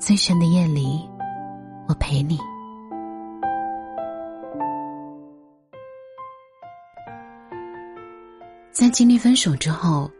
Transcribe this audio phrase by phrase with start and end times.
[0.00, 1.06] 最深的夜里，
[1.86, 2.38] 我陪你。
[8.72, 10.10] 在经历分手之后，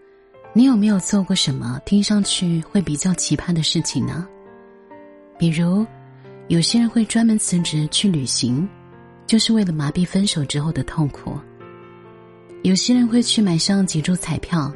[0.53, 4.29] 你有没有做过什么听上去会比较奇葩的事情呢？
[5.39, 5.87] 比如，
[6.49, 8.69] 有些人会专门辞职去旅行，
[9.27, 11.33] 就是为了麻痹分手之后的痛苦；
[12.63, 14.71] 有些人会去买上几注彩票，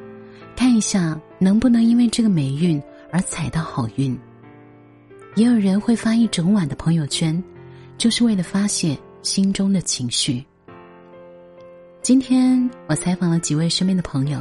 [0.57, 4.19] 看一下能不能因为这个霉运而踩到好运。
[5.37, 7.43] 也有人会发一整晚的朋友圈，
[7.99, 10.45] 就是为了发泄心中的情绪。
[12.03, 14.41] 今天我采访了几位身边的朋友，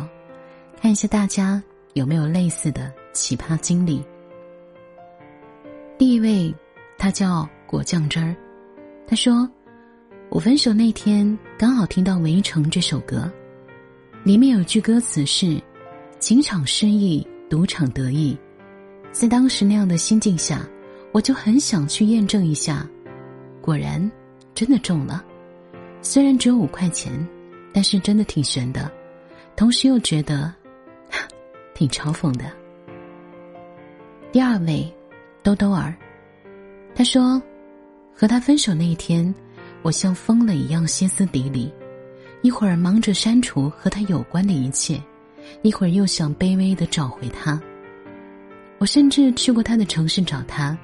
[0.79, 1.61] 看一下大家
[1.93, 4.03] 有没有类似的奇葩经历。
[5.97, 6.53] 第一位，
[6.95, 8.35] 他叫果酱汁儿，
[9.07, 9.49] 他说
[10.29, 13.31] ：“我分手那天刚好听到《围城》这首歌，
[14.23, 15.59] 里面有句歌词是
[16.19, 18.37] ‘情场失意，赌场得意’，
[19.11, 20.63] 在当时那样的心境下。”
[21.13, 22.85] 我就很想去验证一下，
[23.61, 24.11] 果然
[24.55, 25.23] 真的中了。
[26.01, 27.13] 虽然只有五块钱，
[27.71, 28.91] 但是真的挺悬的，
[29.55, 30.51] 同时又觉得
[31.75, 32.45] 挺嘲讽的。
[34.31, 34.91] 第二位，
[35.43, 35.95] 兜兜儿，
[36.95, 37.39] 他说，
[38.15, 39.33] 和他分手那一天，
[39.83, 41.71] 我像疯了一样歇斯底里，
[42.41, 44.99] 一会儿忙着删除和他有关的一切，
[45.61, 47.61] 一会儿又想卑微的找回他。
[48.79, 50.75] 我甚至去过他的城市找他。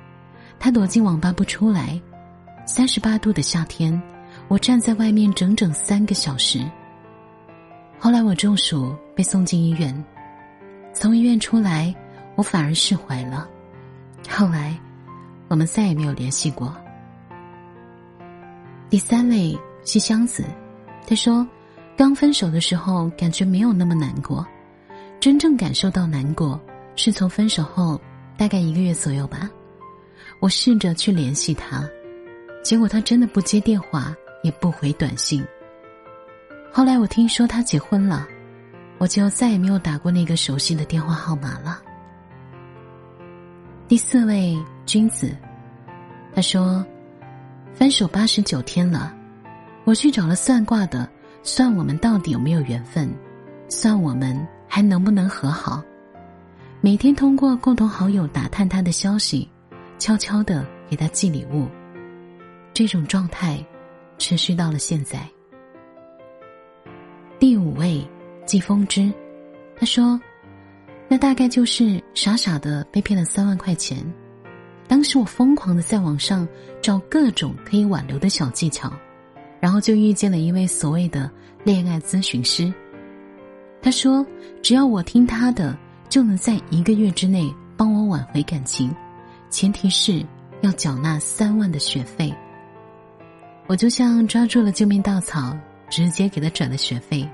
[0.60, 2.00] 他躲进网吧不出来，
[2.66, 4.00] 三十八度的夏天，
[4.48, 6.60] 我站在外面整整三个小时。
[7.98, 10.06] 后来我中暑被送进医院，
[10.94, 11.96] 从医院出来，
[12.36, 13.48] 我反而释怀了。
[14.30, 14.78] 后来，
[15.48, 16.76] 我们再也没有联系过。
[18.90, 20.44] 第三位西箱子，
[21.08, 21.48] 他说，
[21.96, 24.46] 刚分手的时候感觉没有那么难过，
[25.20, 26.60] 真正感受到难过
[26.96, 28.00] 是从分手后
[28.38, 29.50] 大概一个月左右吧。
[30.40, 31.88] 我试着去联系他，
[32.64, 35.46] 结果他真的不接电话，也不回短信。
[36.72, 38.28] 后来我听说他结婚了，
[38.98, 41.82] 我就再也没有打过那个熟悉的电话号码了。
[43.88, 45.36] 第四位君子，
[46.34, 46.86] 他说，
[47.74, 49.14] 分手八十九天了，
[49.84, 51.10] 我去找了算卦的，
[51.44, 53.14] 算我们到底有没有缘分，
[53.68, 55.84] 算我们还能不能和好。
[56.82, 59.50] 每天通过共同好友打探他的消息。
[60.00, 61.68] 悄悄的给他寄礼物，
[62.74, 63.64] 这种状态
[64.18, 65.20] 持续到了现在。
[67.38, 68.04] 第五位
[68.46, 69.12] 季风之，
[69.78, 70.20] 他说
[71.10, 73.98] ：“那大概就是傻傻的被骗了三万块钱。
[74.88, 76.48] 当时我疯狂的在网上
[76.82, 78.92] 找各种可以挽留的小技巧，
[79.60, 81.30] 然后就遇见了一位所谓的
[81.66, 82.74] 恋爱咨询师。
[83.82, 84.26] 他说，
[84.62, 85.78] 只要我听他的，
[86.08, 88.96] 就能在一个月之内帮我挽回感情。”
[89.50, 90.26] 前提是
[90.62, 92.34] 要缴纳三万的学费。
[93.68, 95.56] 我就像抓住了救命稻草，
[95.90, 97.28] 直接给他转了学费。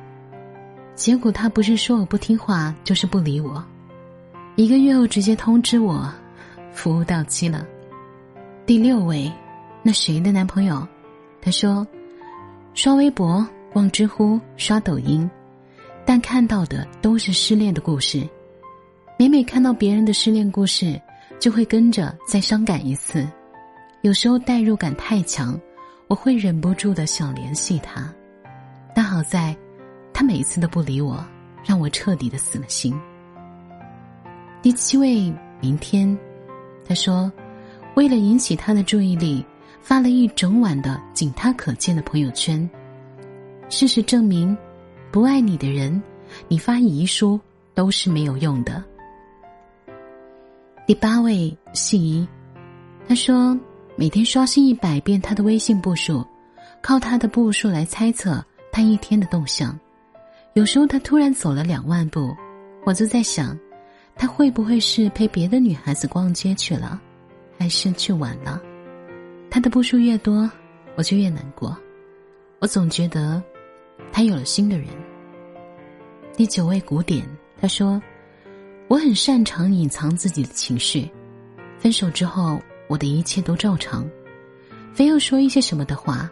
[0.95, 3.63] 结果他不是说我不听话，就是不理我。
[4.55, 6.09] 一个月后直接通知我，
[6.71, 7.65] 服务到期了。
[8.65, 9.31] 第六位，
[9.83, 10.87] 那谁的男朋友？
[11.41, 11.85] 他说，
[12.73, 15.29] 刷微博、逛知乎、刷抖音，
[16.05, 18.27] 但看到的都是失恋的故事。
[19.19, 20.99] 每每看到别人的失恋故事。
[21.45, 23.23] 就会跟着再伤感一次，
[24.01, 25.55] 有时候代入感太强，
[26.07, 28.11] 我会忍不住的想联系他，
[28.95, 29.55] 但好在，
[30.11, 31.23] 他每一次都不理我，
[31.63, 32.99] 让我彻底的死了心。
[34.63, 36.17] 第七位，明天，
[36.83, 37.31] 他说，
[37.93, 39.45] 为了引起他的注意力，
[39.83, 42.67] 发了一整晚的仅他可见的朋友圈。
[43.69, 44.57] 事实证明，
[45.11, 46.01] 不爱你的人，
[46.47, 47.39] 你发遗书
[47.75, 48.83] 都是没有用的。
[50.87, 52.27] 第八位信怡，
[53.07, 53.59] 他说
[53.95, 56.23] 每天刷新一百遍他的微信步数，
[56.79, 59.75] 靠他的步数来猜测他一天的动向。
[60.53, 62.37] 有时候他突然走了两万步，
[62.85, 63.57] 我就在想，
[64.15, 67.01] 他会不会是陪别的女孩子逛街去了，
[67.57, 68.61] 还是去晚了？
[69.49, 70.47] 他的步数越多，
[70.93, 71.75] 我就越难过。
[72.59, 73.41] 我总觉得
[74.11, 74.87] 他有了新的人。
[76.37, 77.27] 第九位古典，
[77.59, 77.99] 他说。
[78.95, 81.11] 我很擅长隐藏自己的情绪，
[81.77, 84.09] 分手之后，我的一切都照常。
[84.93, 86.31] 非要说一些什么的话，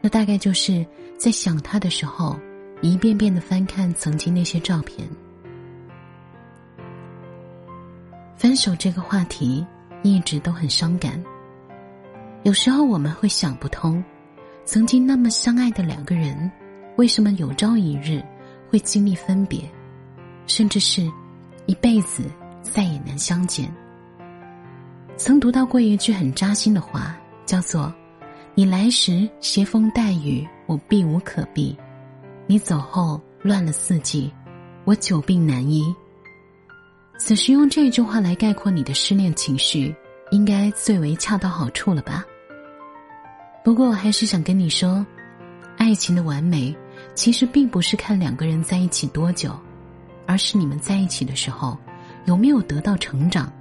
[0.00, 0.84] 那大概就是
[1.16, 2.36] 在想他的时候，
[2.80, 5.08] 一遍遍的翻看曾经那些照片。
[8.36, 9.64] 分手这个话题
[10.02, 11.22] 一直都很伤感。
[12.42, 14.02] 有时候我们会想不通，
[14.64, 16.50] 曾经那么相爱的两个人，
[16.96, 18.20] 为什么有朝一日
[18.68, 19.60] 会经历分别，
[20.48, 21.08] 甚至是
[21.70, 22.24] 一辈子
[22.62, 23.72] 再也难相见？
[25.16, 27.94] 曾读到过一句很扎心的话，叫做
[28.56, 31.72] ：“你来时携风带雨，我避无可避；
[32.48, 34.32] 你走后乱了四季，
[34.84, 35.94] 我久病难医。”
[37.16, 39.94] 此时用这句话来概括你的失恋情绪，
[40.32, 42.24] 应该最为恰到好处了吧？
[43.62, 45.06] 不过我还是想跟你说，
[45.76, 46.76] 爱情的完美，
[47.14, 49.56] 其实并不是看两个人在一起多久，
[50.30, 51.76] 而是你们在一起的时候，
[52.24, 53.52] 有没有得到成长，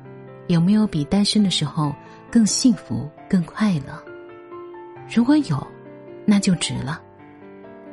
[0.50, 1.95] 有没有比单身的时候
[2.30, 4.00] 更幸福、更快乐？
[5.12, 5.68] 如果有，
[6.27, 7.01] 那就值了，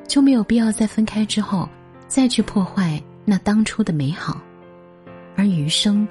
[0.06, 1.67] 就没有必要在分开之后
[2.06, 4.43] 再去破坏那当初的美好。
[5.37, 6.06] 而余生，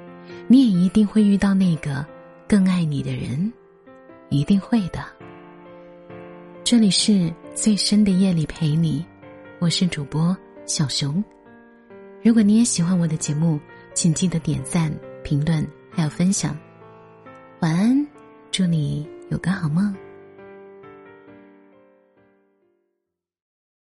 [0.48, 2.04] 你也一定会遇到那个
[2.48, 3.54] 更爱你的人，
[4.30, 5.06] 一定会的。
[6.64, 9.06] 这里是最深的夜里陪你，
[9.60, 10.36] 我是主播
[10.66, 11.24] 小熊。
[12.26, 13.60] 如果你也喜欢我的节目，
[13.94, 14.92] 请记得点赞、
[15.24, 16.58] 评论还有分享。
[17.60, 18.08] 晚安，
[18.50, 19.96] 祝你有个好梦。